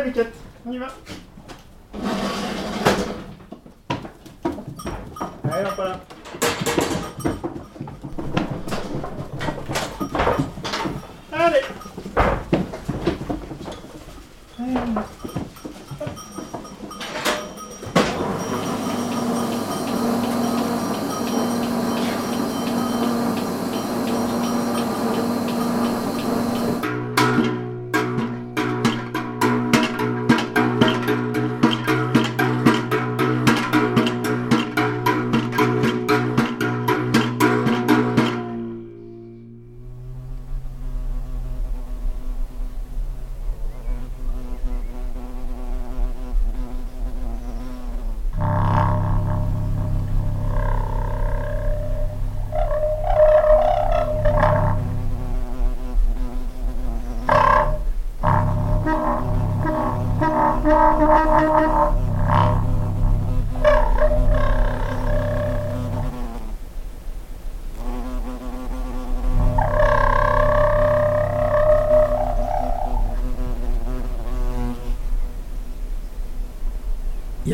[0.00, 0.14] Allez,
[0.64, 0.88] on y va.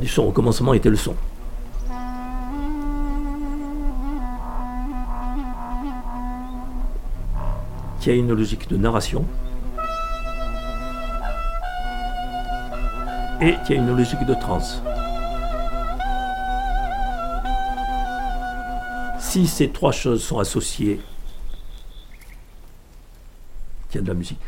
[0.00, 0.24] Du son.
[0.24, 1.14] Au commencement était le son.
[8.00, 9.24] Qui a une logique de narration.
[13.40, 14.82] Et qui a une logique de trance.
[19.18, 21.00] Si ces trois choses sont associées,
[23.90, 24.40] il y a de la musique.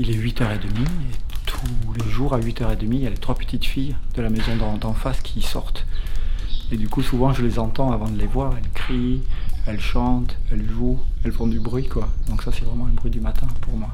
[0.00, 0.86] Il est 8h30 et
[1.44, 4.52] tous les jours à 8h30, il y a les trois petites filles de la maison
[4.80, 5.84] d'en face qui sortent.
[6.70, 8.54] Et du coup, souvent, je les entends avant de les voir.
[8.56, 9.22] Elles crient,
[9.66, 12.08] elles chantent, elles jouent, elles font du bruit, quoi.
[12.28, 13.88] Donc ça, c'est vraiment un bruit du matin pour moi.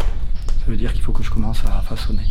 [0.00, 2.24] Ça veut dire qu'il faut que je commence à façonner.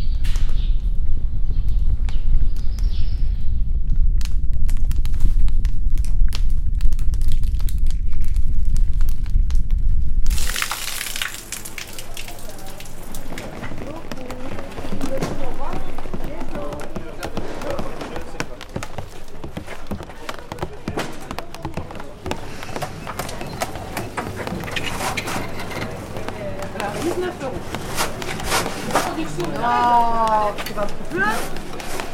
[29.59, 31.35] Oh, c'est pas plus plein.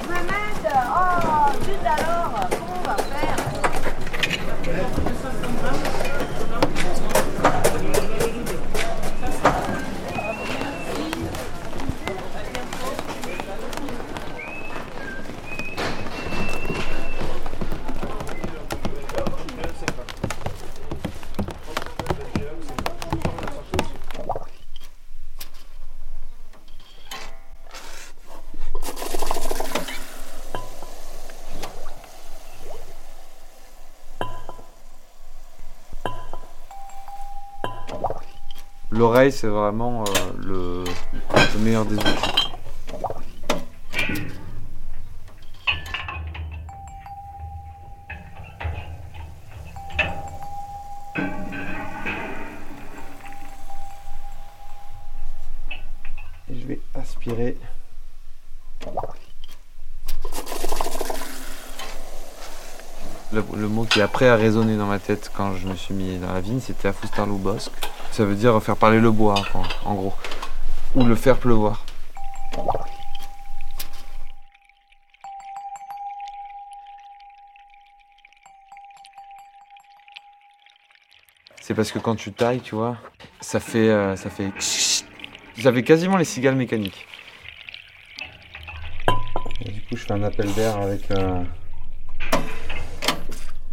[0.08, 3.38] Mohamed, oh, zut alors, comment on va faire?
[39.04, 40.14] L'oreille, c'est vraiment euh,
[40.46, 40.84] le,
[41.36, 42.43] le meilleur des outils.
[63.94, 66.60] Qui après a résonné dans ma tête quand je me suis mis dans la vigne,
[66.60, 67.72] c'était Afustarlou Bosque.
[68.12, 69.36] Ça veut dire faire parler le bois,
[69.86, 70.16] en gros.
[70.96, 71.86] Ou le faire pleuvoir.
[81.62, 82.98] C'est parce que quand tu tailles, tu vois,
[83.42, 87.06] ça fait, euh, ça fait, ça fait quasiment les cigales mécaniques.
[89.62, 91.44] Du coup, je fais un appel d'air avec euh,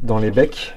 [0.02, 0.75] dans les becs.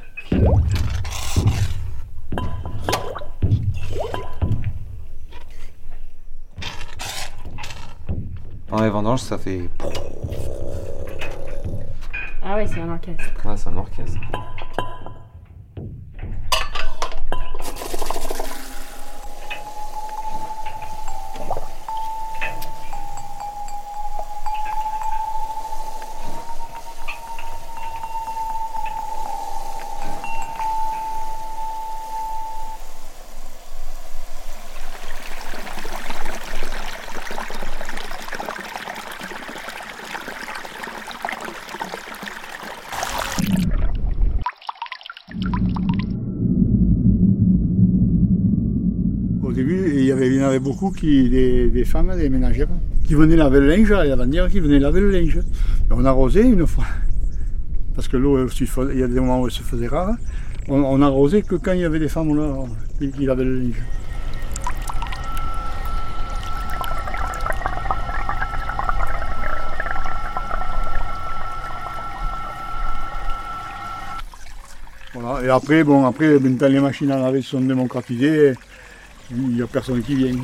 [8.70, 9.70] Dans les vendanges, ça fait.
[12.42, 13.24] Ah ouais, c'est un orchestre.
[13.46, 14.20] Ah, c'est un orchestre.
[49.54, 52.68] Début, il y, avait, en avait beaucoup, qui, des, femmes, des ménagères,
[53.06, 55.40] qui venaient laver le linge, la bannière qui venaient laver le linge.
[55.90, 56.86] On arrosait une fois,
[57.96, 58.48] parce que l'eau,
[58.92, 60.16] il y a des moments où elle se faisait rare.
[60.68, 62.66] On, on arrosait que quand il y avait des femmes là,
[63.00, 63.82] qui, lavaient le linge.
[75.44, 78.54] Et après, bon, après, les machines à laver sont démocratisées,
[79.32, 80.36] il n'y a personne qui vient.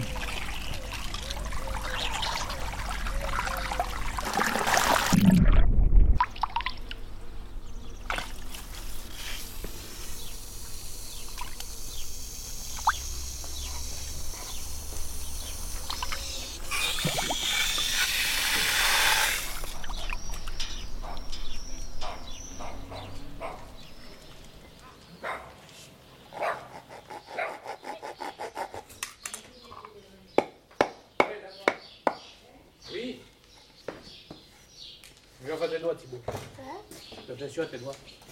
[35.79, 36.21] Tes doigts, Thibaut.
[37.27, 38.28] Tes doigts?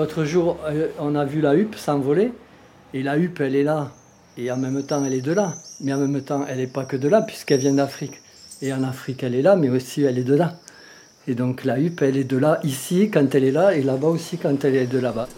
[0.00, 2.32] L'autre jour, euh, on a vu la huppe s'envoler,
[2.94, 3.90] et la huppe, elle est là,
[4.38, 5.52] et en même temps, elle est de là.
[5.82, 8.14] Mais en même temps, elle n'est pas que de là, puisqu'elle vient d'Afrique.
[8.62, 10.54] Et en Afrique, elle est là, mais aussi, elle est de là.
[11.28, 14.08] Et donc, la huppe, elle est de là, ici, quand elle est là, et là-bas
[14.08, 15.28] aussi, quand elle est de là-bas.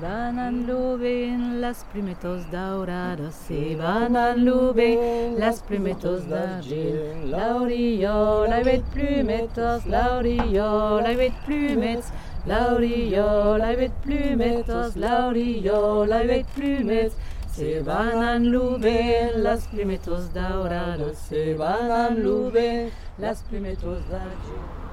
[0.00, 7.24] van al lube las primetos dauradas, se van al lube las primetos d'argent.
[7.24, 12.12] La oriola y plumetos, la oriola y plumets,
[12.46, 17.14] la oriola y plumetos, la oriola y plumets.
[17.52, 24.87] Se van al lube las primetos dauradas, se van al lube las primetos d'argent.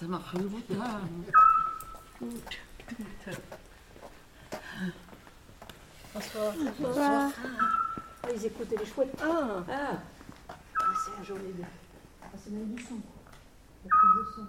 [0.00, 0.50] A lontano.
[2.20, 2.58] Gut.
[6.14, 6.54] Bonsoir.
[6.78, 7.32] Bonsoir.
[8.22, 9.16] Ah, ils écoutaient les chouettes.
[9.20, 9.98] Ah, Ah,
[10.48, 11.64] ah c'est un journée de.
[12.22, 12.94] Ah, c'est même du son.
[13.84, 14.46] La prise de son.